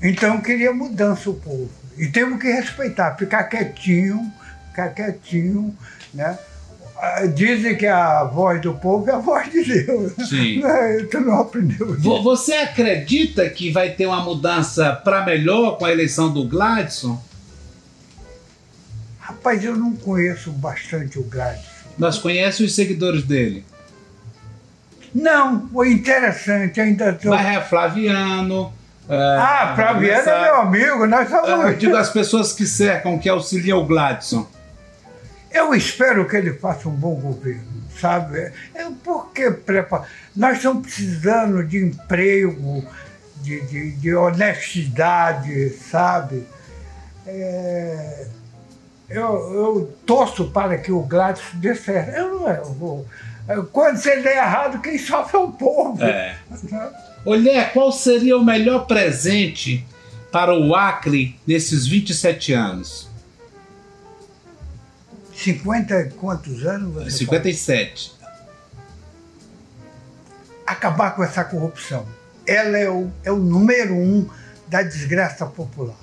Então 0.03 0.41
queria 0.41 0.73
mudança 0.73 1.29
o 1.29 1.35
povo. 1.35 1.69
E 1.99 2.07
temos 2.09 2.41
que 2.41 2.51
respeitar, 2.51 3.15
ficar 3.17 3.45
quietinho, 3.45 4.33
ficar 4.71 4.89
quietinho, 4.89 5.77
né? 6.15 6.39
Ah, 6.97 7.27
Dizem 7.27 7.77
que 7.77 7.87
a 7.87 8.25
voz 8.25 8.61
do 8.63 8.75
povo 8.75 9.09
é 9.11 9.15
a 9.15 9.19
voz 9.19 9.51
de 9.51 9.65
Deus. 9.85 10.13
Sim. 10.29 10.61
Né? 10.63 11.07
Tu 11.11 11.21
não 11.21 11.41
aprendeu 11.41 11.95
isso. 11.97 12.23
Você 12.23 12.55
acredita 12.55 13.49
que 13.51 13.71
vai 13.71 13.91
ter 13.91 14.07
uma 14.07 14.21
mudança 14.23 14.93
para 14.93 15.25
melhor 15.25 15.77
com 15.77 15.85
a 15.85 15.93
eleição 15.93 16.33
do 16.33 16.47
Gladson? 16.49 17.21
Rapaz, 19.19 19.65
eu 19.65 19.77
não 19.77 19.95
conheço 19.97 20.51
bastante 20.53 21.19
o 21.19 21.23
Gladys. 21.25 21.65
Nós 21.99 22.19
conhecemos 22.19 22.71
os 22.71 22.75
seguidores 22.77 23.23
dele. 23.25 23.65
Não, 25.15 25.69
foi 25.69 25.93
interessante, 25.93 26.81
ainda 26.81 27.11
estou. 27.11 27.31
Mas 27.31 27.47
é 27.47 27.61
Flaviano. 27.61 28.73
é, 29.09 29.37
Ah, 29.39 29.73
Flaviano 29.77 30.29
é 30.29 30.43
meu 30.43 30.55
amigo, 30.57 31.07
nós 31.07 31.33
Ah, 31.33 31.37
Eu 31.47 31.47
somos. 31.63 31.79
digo 31.79 31.97
as 31.97 32.11
pessoas 32.11 32.53
que 32.53 32.67
cercam, 32.67 33.19
que 33.19 33.29
auxiliam 33.29 33.79
o 33.79 33.87
Gladson. 33.87 34.47
Eu 35.55 35.73
espero 35.73 36.29
que 36.29 36.37
ele 36.37 36.53
faça 36.55 36.89
um 36.89 36.95
bom 36.95 37.15
governo, 37.15 37.63
sabe? 38.01 38.53
É 38.75 38.91
porque 39.05 39.57
nós 40.35 40.57
estamos 40.57 40.83
precisando 40.83 41.65
de 41.65 41.79
emprego, 41.79 42.85
de, 43.41 43.61
de, 43.61 43.91
de 43.93 44.15
honestidade, 44.17 45.71
sabe? 45.71 46.45
É, 47.25 48.27
eu, 49.09 49.55
eu 49.55 49.97
torço 50.05 50.51
para 50.51 50.77
que 50.77 50.91
o 50.91 51.03
Gladys 51.03 51.45
dê 51.55 51.73
certo. 51.77 52.11
Eu 52.11 52.41
não 52.41 52.49
eu 52.49 52.65
vou. 52.75 53.07
Quando 53.73 53.99
você 53.99 54.21
der 54.23 54.39
errado, 54.39 54.83
quem 54.83 54.99
sofre 54.99 55.37
é 55.37 55.41
o 55.41 55.53
povo. 55.53 56.03
É. 56.03 56.37
Olha, 57.25 57.67
qual 57.67 57.93
seria 57.93 58.37
o 58.37 58.45
melhor 58.45 58.87
presente 58.87 59.87
para 60.33 60.53
o 60.53 60.75
Acre 60.75 61.39
nesses 61.47 61.87
27 61.87 62.53
anos? 62.53 63.14
50 65.37 66.01
e 66.01 66.11
quantos 66.11 66.65
anos 66.65 66.95
você 66.95 67.11
57. 67.11 68.15
acabar 70.67 71.15
com 71.15 71.23
essa 71.23 71.45
corrupção. 71.45 72.07
Ela 72.47 72.79
é 72.79 72.89
o, 72.91 73.11
é 73.25 73.33
o 73.33 73.37
número 73.37 73.95
um 73.95 74.29
da 74.69 74.83
desgraça 74.83 75.47
popular. 75.47 75.97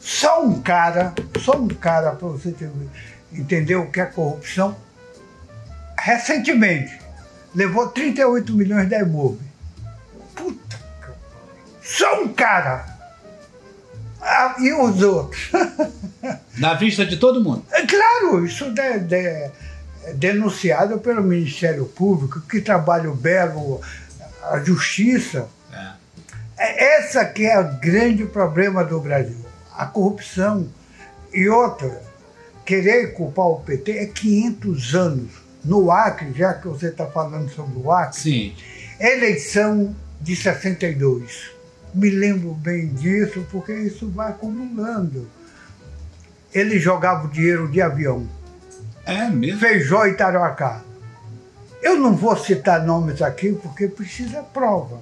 Só 0.00 0.44
um 0.44 0.60
cara, 0.62 1.12
só 1.40 1.56
um 1.56 1.68
cara, 1.68 2.12
para 2.12 2.28
você 2.28 2.52
ter- 2.52 2.70
entender 3.32 3.76
o 3.76 3.90
que 3.90 4.00
é 4.00 4.06
corrupção, 4.06 4.76
recentemente 5.98 6.98
levou 7.54 7.88
38 7.88 8.52
milhões 8.54 8.88
da 8.88 9.00
Imove. 9.00 9.40
Puta 10.34 10.76
que. 11.00 11.88
Só 11.88 12.22
um 12.22 12.32
cara. 12.32 12.94
Ah, 14.20 14.56
e 14.58 14.72
os 14.72 15.02
outros? 15.02 15.50
Na 16.58 16.74
vista 16.74 17.04
de 17.06 17.16
todo 17.16 17.42
mundo. 17.42 17.64
É 17.72 17.86
claro, 17.86 18.44
isso 18.44 18.70
de- 18.72 18.98
de- 19.00 19.16
é 19.16 19.52
denunciado 20.14 20.98
pelo 20.98 21.22
Ministério 21.22 21.84
Público, 21.86 22.40
que 22.42 22.60
trabalho 22.60 23.14
belo, 23.14 23.80
a 24.42 24.58
justiça. 24.60 25.48
É. 25.72 25.90
É 26.58 26.98
Essa 27.00 27.24
que 27.24 27.44
é 27.44 27.58
o 27.58 27.78
grande 27.80 28.24
problema 28.24 28.84
do 28.84 29.00
Brasil, 29.00 29.44
a 29.76 29.84
corrupção. 29.86 30.68
E 31.34 31.48
outra, 31.48 32.00
querer 32.64 33.12
culpar 33.14 33.46
o 33.46 33.60
PT 33.60 33.92
é 33.92 34.06
500 34.06 34.94
anos. 34.94 35.30
No 35.64 35.90
Acre, 35.90 36.32
já 36.36 36.54
que 36.54 36.68
você 36.68 36.86
está 36.86 37.06
falando 37.06 37.50
sobre 37.50 37.76
o 37.78 37.90
Acre, 37.90 38.20
Sim. 38.20 38.54
eleição 39.00 39.94
de 40.20 40.36
62. 40.36 41.50
Me 41.92 42.08
lembro 42.10 42.52
bem 42.54 42.88
disso, 42.94 43.44
porque 43.50 43.72
isso 43.72 44.08
vai 44.10 44.30
acumulando. 44.30 45.28
Ele 46.56 46.78
jogava 46.78 47.26
o 47.26 47.30
dinheiro 47.30 47.68
de 47.68 47.82
avião. 47.82 48.26
É 49.04 49.28
mesmo. 49.28 49.60
Feijó 49.60 50.06
e 50.06 50.14
Tarauacá. 50.14 50.80
Eu 51.82 51.96
não 51.96 52.16
vou 52.16 52.34
citar 52.34 52.82
nomes 52.82 53.20
aqui 53.20 53.52
porque 53.52 53.86
precisa 53.86 54.42
prova. 54.42 55.00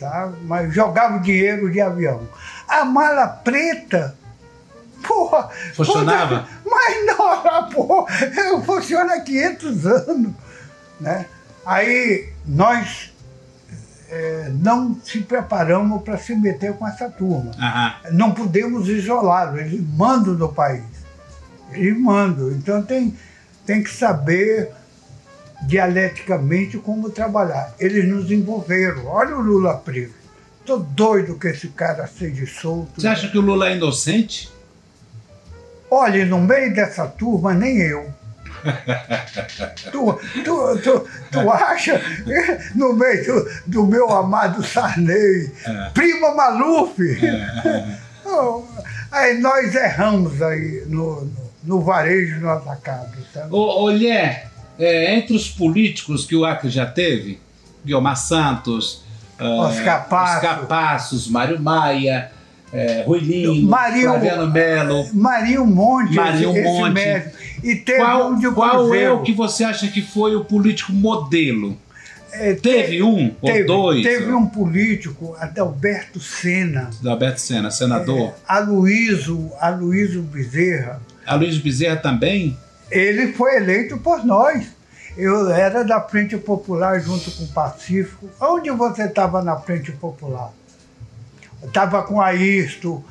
Tá? 0.00 0.32
Mas 0.44 0.72
jogava 0.72 1.18
dinheiro 1.18 1.70
de 1.70 1.82
avião. 1.82 2.26
A 2.66 2.82
mala 2.82 3.26
preta, 3.26 4.16
porra. 5.06 5.50
Funcionava? 5.74 6.40
puta, 6.40 6.48
Mas 6.64 7.06
não, 7.06 7.68
porra, 7.68 8.62
funciona 8.64 9.16
há 9.16 9.20
500 9.20 9.86
anos. 9.86 10.32
Né? 10.98 11.26
Aí 11.66 12.32
nós 12.46 13.12
eh, 14.10 14.50
não 14.60 14.98
se 15.04 15.20
preparamos 15.20 16.02
para 16.02 16.16
se 16.16 16.34
meter 16.34 16.72
com 16.74 16.86
essa 16.86 17.10
turma 17.10 17.50
Aham. 17.58 17.94
não 18.12 18.32
podemos 18.32 18.88
isolá-lo, 18.88 19.58
eles 19.58 19.80
mandam 19.80 20.34
no 20.34 20.52
país. 20.52 20.84
Eles 21.72 21.98
mandam. 21.98 22.50
Então 22.52 22.82
tem, 22.82 23.14
tem 23.66 23.82
que 23.82 23.90
saber 23.90 24.72
dialeticamente 25.62 26.78
como 26.78 27.10
trabalhar. 27.10 27.74
Eles 27.78 28.08
nos 28.08 28.30
envolveram. 28.30 29.06
Olha 29.06 29.36
o 29.36 29.40
Lula 29.40 29.76
preso. 29.76 30.14
Estou 30.60 30.80
doido 30.80 31.38
que 31.38 31.48
esse 31.48 31.68
cara 31.68 32.06
seja 32.06 32.46
solto. 32.46 33.00
Você 33.00 33.08
acha 33.08 33.28
que 33.28 33.38
o 33.38 33.40
Lula 33.40 33.68
é 33.68 33.76
inocente? 33.76 34.50
Olha, 35.90 36.24
no 36.26 36.40
meio 36.40 36.74
dessa 36.74 37.06
turma, 37.06 37.54
nem 37.54 37.78
eu. 37.78 38.12
Tu, 39.90 40.18
tu, 40.44 40.78
tu, 40.82 41.08
tu 41.30 41.50
acha, 41.50 42.00
no 42.74 42.92
meio 42.92 43.24
do, 43.24 43.50
do 43.66 43.86
meu 43.86 44.10
amado 44.10 44.64
Sarney, 44.64 45.52
prima 45.94 46.34
Maluf, 46.34 46.96
Oh, 48.30 48.62
aí 49.10 49.38
nós 49.38 49.74
erramos 49.74 50.42
aí 50.42 50.84
no, 50.86 51.24
no, 51.24 51.50
no 51.64 51.80
varejo, 51.80 52.40
no 52.40 52.50
atacado. 52.50 53.16
Sabe? 53.32 53.48
Ô, 53.50 53.90
é, 54.78 55.14
entre 55.14 55.34
os 55.34 55.48
políticos 55.48 56.26
que 56.26 56.36
o 56.36 56.44
Acre 56.44 56.68
já 56.68 56.86
teve, 56.86 57.40
Guilmar 57.84 58.16
Santos, 58.16 59.02
ah, 59.38 59.62
Oscar 59.62 60.08
Passo. 60.08 60.36
Oscar 60.36 60.66
Passos, 60.66 61.28
Mário 61.28 61.60
Maia, 61.60 62.30
é, 62.72 63.02
Rui 63.06 63.20
Lino, 63.20 63.68
Marinho- 63.68 64.10
Flaviano 64.10 64.52
Melo. 64.52 65.08
Marinho 65.14 65.66
Monte, 65.66 66.14
Marinho 66.14 66.50
esse, 66.50 66.62
Monte. 66.62 66.92
médico. 66.92 67.36
E 67.64 67.74
teve 67.74 67.98
Qual, 67.98 68.30
um 68.30 68.38
de 68.38 68.50
qual 68.50 68.94
é 68.94 69.10
o 69.10 69.22
que 69.22 69.32
você 69.32 69.64
acha 69.64 69.88
que 69.88 70.00
foi 70.02 70.36
o 70.36 70.44
político 70.44 70.92
modelo? 70.92 71.76
É, 72.30 72.52
Teve 72.54 73.02
um 73.02 73.30
teve, 73.42 73.60
ou 73.62 73.66
dois? 73.66 74.02
Teve 74.02 74.30
um 74.32 74.46
político, 74.46 75.34
Adalberto 75.40 76.20
Senna, 76.20 76.90
Do 77.00 77.10
Alberto 77.10 77.40
Sena, 77.40 77.70
senador. 77.70 78.34
Aloysio, 78.46 79.50
Aloysio 79.58 80.22
Bezerra. 80.22 81.00
A 81.26 81.34
Luiz 81.34 81.56
Bezerra 81.58 81.96
também? 81.96 82.56
Ele 82.90 83.32
foi 83.32 83.56
eleito 83.56 83.96
por 83.98 84.24
nós. 84.24 84.66
Eu 85.16 85.50
era 85.50 85.82
da 85.84 86.00
Frente 86.00 86.36
Popular 86.36 87.00
junto 87.00 87.30
com 87.32 87.44
o 87.44 87.48
Pacífico. 87.48 88.28
Onde 88.40 88.70
você 88.70 89.04
estava 89.04 89.42
na 89.42 89.56
Frente 89.56 89.90
Popular? 89.92 90.52
Estava 91.62 92.02
com 92.02 92.20
a 92.20 92.34
Isto, 92.34 93.04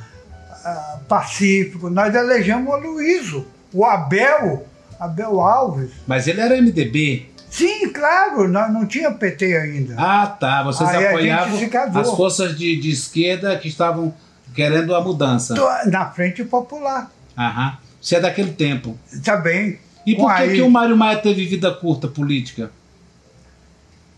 ah, 0.63 0.99
Pacífico. 1.07 1.89
Nós 1.89 2.13
elegemos 2.13 2.69
o 2.69 2.73
Aloysio, 2.73 3.47
o 3.73 3.85
Abel, 3.85 4.65
Abel 4.99 5.41
Alves. 5.41 5.91
Mas 6.05 6.27
ele 6.27 6.41
era 6.41 6.61
MDB. 6.61 7.29
Sim, 7.49 7.89
claro, 7.91 8.47
nós 8.47 8.71
não 8.71 8.85
tinha 8.85 9.11
PT 9.11 9.55
ainda. 9.55 9.95
Ah, 9.97 10.27
tá. 10.27 10.63
Vocês 10.63 10.89
Aí 10.89 11.07
apoiavam 11.07 12.01
as 12.01 12.09
forças 12.11 12.57
de, 12.57 12.79
de 12.79 12.91
esquerda 12.91 13.57
que 13.57 13.67
estavam 13.67 14.13
querendo 14.53 14.93
a 14.95 15.01
mudança. 15.01 15.55
Na 15.85 16.09
Frente 16.11 16.43
Popular, 16.43 17.09
Aham. 17.37 17.77
Você 18.01 18.15
é 18.15 18.19
daquele 18.19 18.53
tempo. 18.53 18.97
também. 19.23 19.79
E 20.05 20.15
Com 20.15 20.23
por 20.23 20.35
que, 20.35 20.53
que 20.53 20.61
o 20.61 20.69
Mário 20.69 20.95
Maia 20.95 21.17
teve 21.17 21.45
vida 21.45 21.71
curta 21.73 22.07
política? 22.07 22.71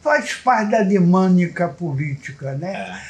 faz 0.01 0.33
parte 0.33 0.71
da 0.71 0.81
dinâmica 0.81 1.67
política, 1.67 2.53
né? 2.53 2.73
É, 2.73 3.01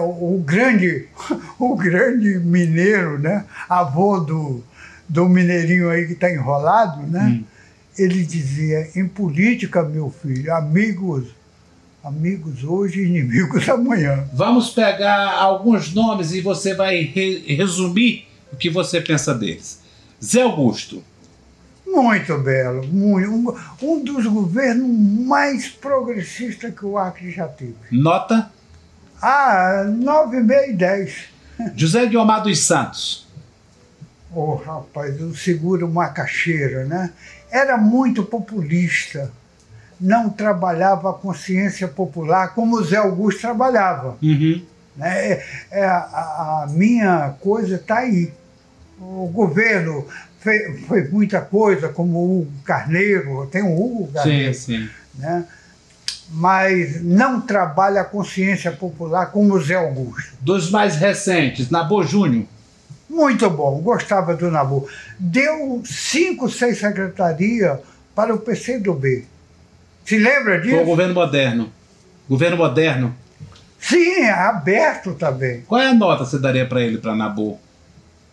o 0.00 0.42
grande, 0.44 1.08
o 1.58 1.74
grande 1.76 2.38
mineiro, 2.38 3.18
né? 3.18 3.44
Avô 3.68 4.20
do, 4.20 4.62
do 5.08 5.28
mineirinho 5.28 5.90
aí 5.90 6.06
que 6.06 6.12
está 6.12 6.30
enrolado, 6.32 7.02
né? 7.06 7.42
Ele 7.98 8.24
dizia: 8.24 8.88
em 8.94 9.06
política, 9.08 9.82
meu 9.82 10.10
filho, 10.10 10.54
amigos, 10.54 11.24
amigos 12.04 12.62
hoje, 12.62 13.02
inimigos 13.02 13.66
amanhã. 13.70 14.24
Vamos 14.32 14.70
pegar 14.70 15.32
alguns 15.32 15.92
nomes 15.92 16.32
e 16.32 16.40
você 16.40 16.74
vai 16.74 17.00
re- 17.02 17.44
resumir 17.56 18.26
o 18.52 18.56
que 18.56 18.70
você 18.70 19.00
pensa 19.00 19.34
deles. 19.34 19.80
Zé 20.24 20.42
Augusto. 20.42 21.02
Muito 21.86 22.36
belo, 22.38 22.86
muito, 22.86 23.30
um, 23.30 23.56
um 23.82 24.04
dos 24.04 24.26
governos 24.26 24.86
mais 25.26 25.68
progressistas 25.68 26.72
que 26.74 26.84
o 26.84 26.98
Acre 26.98 27.30
já 27.30 27.48
teve. 27.48 27.74
Nota. 27.90 28.50
Ah, 29.20 29.84
nove, 29.86 30.40
meio 30.40 30.70
e 30.70 30.72
dez. 30.74 31.24
José 31.74 32.06
Guiomar 32.06 32.42
dos 32.42 32.64
Santos. 32.64 33.26
Ô, 34.32 34.54
rapaz, 34.56 35.20
o 35.20 35.34
seguro 35.34 35.88
macaxeira, 35.88 36.84
né? 36.84 37.10
Era 37.50 37.76
muito 37.76 38.22
populista. 38.24 39.32
Não 40.00 40.30
trabalhava 40.30 41.10
a 41.10 41.14
consciência 41.14 41.88
popular 41.88 42.54
como 42.54 42.76
o 42.76 42.84
Zé 42.84 42.96
Augusto 42.98 43.40
trabalhava, 43.40 44.16
Uhum. 44.22 44.62
Né? 44.94 45.32
É, 45.32 45.44
é, 45.70 45.84
a, 45.84 46.64
a 46.64 46.66
minha 46.70 47.34
coisa 47.40 47.76
está 47.76 47.98
aí. 47.98 48.32
O 49.00 49.28
governo 49.32 50.06
fez, 50.40 50.86
fez 50.86 51.10
muita 51.10 51.40
coisa, 51.40 51.88
como 51.88 52.18
o 52.18 52.40
Hugo 52.42 52.52
Carneiro, 52.64 53.46
tem 53.50 53.62
o 53.62 53.72
Hugo 53.80 54.12
Carneiro, 54.12 54.54
Sim, 54.54 54.78
sim. 54.78 54.90
né? 55.14 55.44
Mas 56.30 57.02
não 57.02 57.40
trabalha 57.40 58.02
a 58.02 58.04
consciência 58.04 58.70
popular 58.70 59.26
como 59.32 59.54
o 59.54 59.60
Zé 59.60 59.74
Augusto. 59.74 60.32
Dos 60.40 60.70
mais 60.70 60.96
recentes, 60.96 61.70
Nabor 61.70 62.06
Júnior. 62.06 62.44
Muito 63.08 63.48
bom, 63.48 63.80
gostava 63.80 64.34
do 64.36 64.50
Nabu. 64.50 64.86
Deu 65.18 65.82
cinco, 65.84 66.50
seis 66.50 66.78
secretarias 66.78 67.78
para 68.14 68.34
o 68.34 68.38
PCdoB. 68.38 69.24
Se 70.04 70.18
lembra 70.18 70.58
Foi 70.58 70.58
o 70.58 70.62
disso? 70.62 70.84
governo 70.84 71.14
moderno. 71.14 71.72
Governo 72.28 72.56
moderno. 72.58 73.14
Sim, 73.80 74.20
é 74.22 74.30
aberto 74.30 75.14
também. 75.14 75.62
Qual 75.62 75.80
é 75.80 75.88
a 75.88 75.94
nota 75.94 76.24
que 76.24 76.30
você 76.30 76.38
daria 76.38 76.66
para 76.66 76.82
ele, 76.82 76.98
para? 76.98 77.14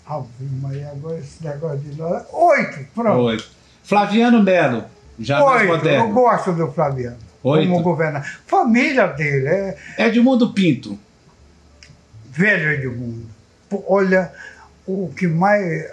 Ave 0.07 0.27
Maria, 0.61 0.89
agora 0.91 1.17
esse 1.17 1.43
negócio 1.43 1.77
de 1.79 1.97
nós. 1.97 2.23
Oito, 2.31 2.79
pronto. 2.93 3.19
Oito. 3.21 3.47
Flaviano 3.83 4.43
Melo, 4.43 4.83
já 5.19 5.39
mais 5.39 5.61
Oito. 5.61 5.71
Eu 5.71 5.77
moderno. 5.77 6.13
gosto 6.13 6.51
do 6.53 6.71
Flaviano. 6.71 7.17
Oito. 7.45 7.69
Como 7.69 7.83
governador. 7.83 8.27
Família 8.47 9.05
dele 9.05 9.47
é 9.47 9.77
Edmundo 9.99 10.51
Pinto. 10.51 10.97
velho 12.31 12.71
Edmundo. 12.71 13.27
Olha, 13.87 14.33
o 14.87 15.13
que 15.15 15.27
mais. 15.27 15.85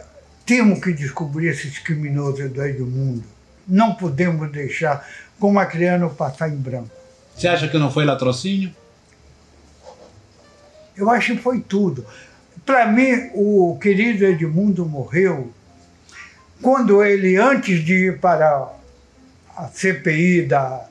Temos 0.46 0.80
que 0.80 0.92
descobrir 0.92 1.48
esses 1.48 1.78
criminosos 1.78 2.50
do 2.50 2.64
Edmundo. 2.64 3.22
Não 3.68 3.94
podemos 3.94 4.50
deixar, 4.50 5.06
como 5.38 5.58
a 5.58 5.66
criança, 5.66 6.08
passar 6.08 6.48
em 6.48 6.56
branco. 6.56 6.90
Você 7.36 7.46
acha 7.46 7.68
que 7.68 7.78
não 7.78 7.90
foi 7.92 8.04
latrocínio? 8.04 8.74
Eu 10.96 11.10
acho 11.10 11.36
que 11.36 11.42
foi 11.42 11.60
tudo. 11.60 12.04
Para 12.64 12.86
mim, 12.86 13.30
o 13.34 13.78
querido 13.80 14.24
Edmundo 14.24 14.86
morreu 14.86 15.52
quando 16.60 17.04
ele, 17.04 17.36
antes 17.36 17.84
de 17.84 18.06
ir 18.06 18.20
para 18.20 18.68
a 19.54 19.68
CPI 19.68 20.46
da. 20.46 20.88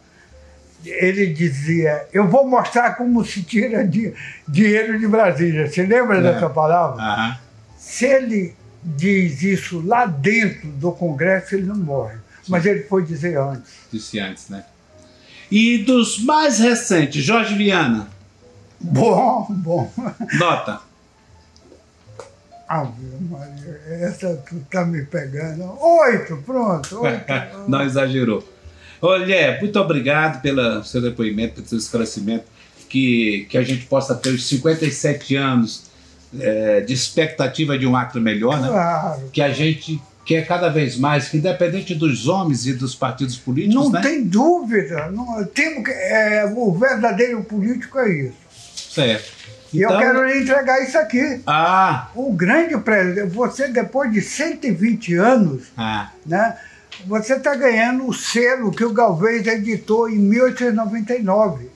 Ele 0.86 1.28
dizia: 1.28 2.08
Eu 2.12 2.28
vou 2.28 2.48
mostrar 2.48 2.96
como 2.96 3.24
se 3.24 3.44
tira 3.44 3.86
di- 3.88 4.14
dinheiro 4.48 4.98
de 5.00 5.08
Brasília. 5.08 5.68
Você 5.70 5.84
lembra 5.86 6.18
É. 6.18 6.22
dessa 6.22 6.50
palavra? 6.50 7.02
Aham. 7.02 7.38
Se 7.78 8.06
ele 8.06 8.56
diz 8.84 9.42
isso 9.44 9.86
lá 9.86 10.06
dentro 10.06 10.68
do 10.70 10.92
Congresso, 10.92 11.56
ele 11.56 11.68
não 11.68 11.76
morre. 11.76 12.16
Mas 12.48 12.66
ele 12.66 12.84
foi 12.84 13.04
dizer 13.04 13.38
antes. 13.38 13.72
Disse 13.92 14.20
antes, 14.20 14.50
né? 14.50 14.64
E 15.52 15.80
dos 15.80 16.24
mais 16.24 16.60
recentes, 16.60 17.24
Jorge 17.24 17.54
Viana. 17.56 18.08
Bom, 18.80 19.46
bom. 19.50 19.92
Nota. 20.40 20.80
Ave 22.68 22.92
Maria, 23.30 23.82
essa 24.08 24.42
tu 24.48 24.56
tá 24.72 24.86
me 24.86 25.04
pegando. 25.06 25.64
Oito, 25.80 26.38
pronto. 26.46 27.02
Oito. 27.02 27.26
Não 27.70 27.82
exagerou. 27.84 28.42
Olha, 29.02 29.58
muito 29.60 29.80
obrigado 29.80 30.42
pelo 30.42 30.84
seu 30.84 31.02
depoimento, 31.02 31.56
pelo 31.56 31.68
seu 31.68 31.78
esclarecimento. 31.78 32.46
Que, 32.90 33.48
que 33.50 33.58
a 33.58 33.64
gente 33.64 33.86
possa 33.86 34.14
ter 34.14 34.30
os 34.32 34.46
57 34.48 35.36
anos 35.38 35.84
eh, 36.38 36.82
de 36.82 36.94
expectativa 36.94 37.78
de 37.80 37.88
um 37.88 37.96
Acre 37.96 38.20
melhor, 38.20 38.60
né? 38.62 38.68
Claro. 38.68 39.30
Que 39.32 39.42
a 39.42 39.50
gente 39.52 40.02
quer 40.26 40.46
cada 40.46 40.70
vez 40.70 40.98
mais, 40.98 41.30
que 41.30 41.38
independente 41.38 41.96
dos 41.96 42.28
homens 42.28 42.68
e 42.68 42.74
dos 42.74 42.94
partidos 42.94 43.38
políticos, 43.38 43.76
Não 43.86 43.92
né? 43.92 44.02
tem 44.02 44.24
dúvida. 44.24 45.10
Não, 45.10 45.44
que, 45.46 45.62
é, 45.90 46.52
o 46.54 46.74
verdadeiro 46.74 47.44
político 47.44 47.98
é 48.00 48.10
isso. 48.26 48.34
Certo. 48.94 49.32
E 49.74 49.78
Então- 49.84 49.94
eu 49.94 50.00
quero 50.00 50.26
lhe 50.28 50.42
entregar 50.42 50.84
isso 50.84 50.98
aqui. 50.98 51.42
Ah, 51.48 52.10
O 52.14 52.34
grande 52.34 52.78
presidente, 52.78 53.30
você 53.30 53.70
depois 53.70 54.12
de 54.12 54.22
120 54.22 55.16
anos, 55.16 55.64
ah, 55.78 56.10
né, 56.26 56.58
você 57.06 57.34
está 57.36 57.56
ganhando 57.56 58.08
o 58.08 58.14
selo 58.14 58.72
que 58.72 58.84
o 58.86 58.94
Galvez 58.94 59.46
editou 59.48 60.10
em 60.10 60.18
1899, 60.20 61.70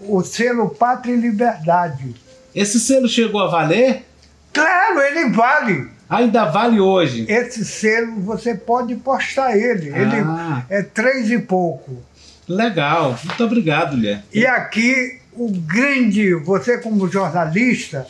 o 0.00 0.22
selo 0.22 0.70
Pátria 0.70 1.12
e 1.14 1.20
Liberdade. 1.20 2.14
esse 2.54 2.80
selo 2.80 3.08
chegou 3.08 3.40
a 3.42 3.48
valer? 3.48 4.04
Claro, 4.52 5.00
ele 5.00 5.30
vale. 5.30 5.88
Ainda 6.08 6.44
vale 6.46 6.80
hoje. 6.80 7.24
Esse 7.28 7.64
selo 7.64 8.20
você 8.20 8.54
pode 8.54 8.96
postar 8.96 9.56
ele. 9.56 9.88
Ele 9.88 10.16
Ah. 10.26 10.64
é 10.68 10.82
três 10.82 11.30
e 11.30 11.38
pouco. 11.38 12.02
Legal. 12.48 13.16
Muito 13.24 13.44
obrigado, 13.44 13.96
Lé. 13.96 14.20
E 14.34 14.44
aqui 14.44 15.20
o 15.32 15.48
grande, 15.52 16.34
você 16.34 16.78
como 16.78 17.06
jornalista, 17.08 18.06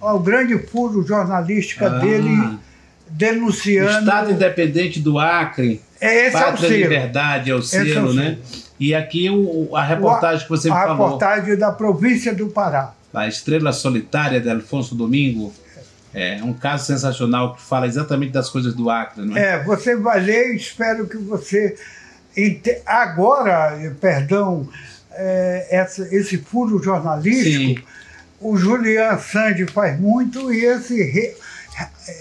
o 0.00 0.18
grande 0.18 0.58
furo 0.58 1.06
jornalística 1.06 1.86
Ah. 1.86 1.98
dele 2.00 2.58
denunciando. 3.08 4.00
Estado 4.00 4.30
Independente 4.32 5.00
do 5.00 5.18
Acre. 5.18 5.80
É, 6.00 6.26
esse 6.26 6.36
é 6.36 6.40
o 6.40 6.42
Pátria 6.42 6.68
selo. 6.68 6.82
Liberdade 6.82 7.50
é 7.50 7.54
o 7.54 7.58
Esse 7.58 7.76
é 7.76 7.82
o 7.82 7.84
selo, 7.86 7.94
selo. 7.94 8.14
né? 8.14 8.38
E 8.78 8.94
aqui 8.94 9.30
o, 9.30 9.74
a 9.76 9.82
reportagem 9.84 10.42
que 10.44 10.50
você 10.50 10.68
me 10.68 10.74
a 10.76 10.80
falou, 10.82 11.04
reportagem 11.06 11.56
da 11.56 11.70
província 11.72 12.34
do 12.34 12.48
Pará. 12.48 12.92
a 13.14 13.28
Estrela 13.28 13.72
Solitária 13.72 14.40
de 14.40 14.50
Alfonso 14.50 14.94
Domingo, 14.94 15.52
é 16.12 16.40
um 16.42 16.52
caso 16.52 16.84
sensacional 16.86 17.54
que 17.54 17.62
fala 17.62 17.86
exatamente 17.86 18.32
das 18.32 18.48
coisas 18.50 18.74
do 18.74 18.90
Acre, 18.90 19.24
não 19.24 19.36
é? 19.36 19.54
É, 19.54 19.62
você 19.64 19.96
vai 19.96 20.20
ler 20.20 20.52
e 20.52 20.56
espero 20.56 21.06
que 21.06 21.16
você. 21.16 21.76
Agora, 22.84 23.78
eh, 23.80 23.90
perdão, 24.00 24.68
é, 25.12 25.68
essa- 25.70 26.08
esse 26.14 26.38
furo 26.38 26.82
jornalístico, 26.82 27.80
Sim. 27.80 27.86
o 28.40 28.56
Julian 28.56 29.16
Sandy 29.18 29.66
faz 29.66 29.98
muito 29.98 30.52
e 30.52 30.64
esse 30.64 31.00
re- 31.02 31.34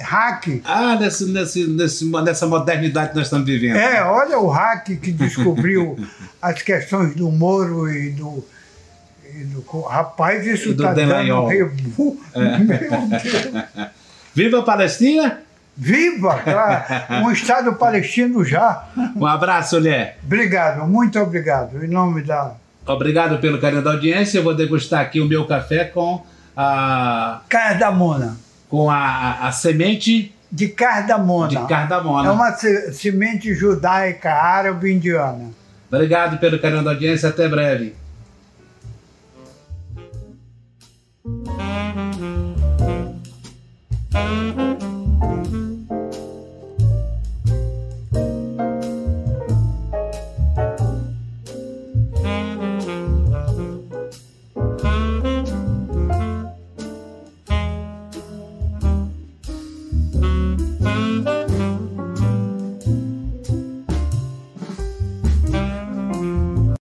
hack. 0.02 0.62
Ah, 0.64 0.98
nesse, 1.00 1.26
nesse, 1.26 1.68
nesse, 1.68 2.06
nessa 2.06 2.48
modernidade 2.48 3.10
que 3.10 3.16
nós 3.16 3.28
estamos 3.28 3.46
vivendo. 3.46 3.78
É, 3.78 4.04
olha 4.04 4.40
o 4.40 4.48
hack 4.50 4.86
que 5.00 5.12
descobriu 5.12 5.98
as 6.42 6.62
questões 6.62 7.16
do 7.16 7.32
Moro 7.32 7.90
e 7.90 8.12
do. 8.12 8.46
e 9.36 9.44
do 9.46 9.82
rapaz, 9.82 10.46
isso 10.46 10.72
está 10.72 10.94
dando 10.94 11.48
rebu. 11.48 12.20
É. 12.34 12.58
Meu 12.58 12.80
Deus. 12.80 13.92
Viva 14.36 14.60
a 14.60 14.64
Palestina! 14.64 15.42
Viva! 15.76 16.40
claro, 16.40 17.26
Um 17.26 17.32
Estado 17.32 17.74
palestino 17.74 18.44
já. 18.44 18.88
Um 19.16 19.26
abraço, 19.26 19.78
Lé. 19.80 20.18
Obrigado, 20.24 20.88
muito 20.88 21.20
obrigado. 21.20 21.84
Em 21.84 21.88
nome 21.88 22.22
da 22.22 22.56
Obrigado 22.86 23.40
pelo 23.40 23.60
carinho 23.60 23.82
da 23.82 23.92
audiência. 23.92 24.40
Eu 24.40 24.44
vou 24.44 24.54
degustar 24.54 25.02
aqui 25.02 25.22
o 25.22 25.26
meu 25.26 25.46
café 25.46 25.86
com 25.86 26.22
a, 26.56 27.42
cardamona. 27.48 28.38
Com 28.74 28.90
a, 28.90 29.48
a, 29.48 29.52
semente 29.52 30.34
De 30.52 30.68
cardamona. 30.68 31.48
de 31.48 31.68
cardamona. 31.68 32.28
É 32.28 32.32
uma 32.32 32.52
se- 32.54 32.92
semente 32.92 33.54
judaica, 33.54 34.34
árabe 34.34 34.92
indiana. 34.92 35.52
Obrigado 35.92 36.40
pelo 36.40 36.58
carinho 36.58 36.84
da 36.84 36.90
audiência. 36.90 37.30
Até 37.30 37.48
breve. 37.48 37.94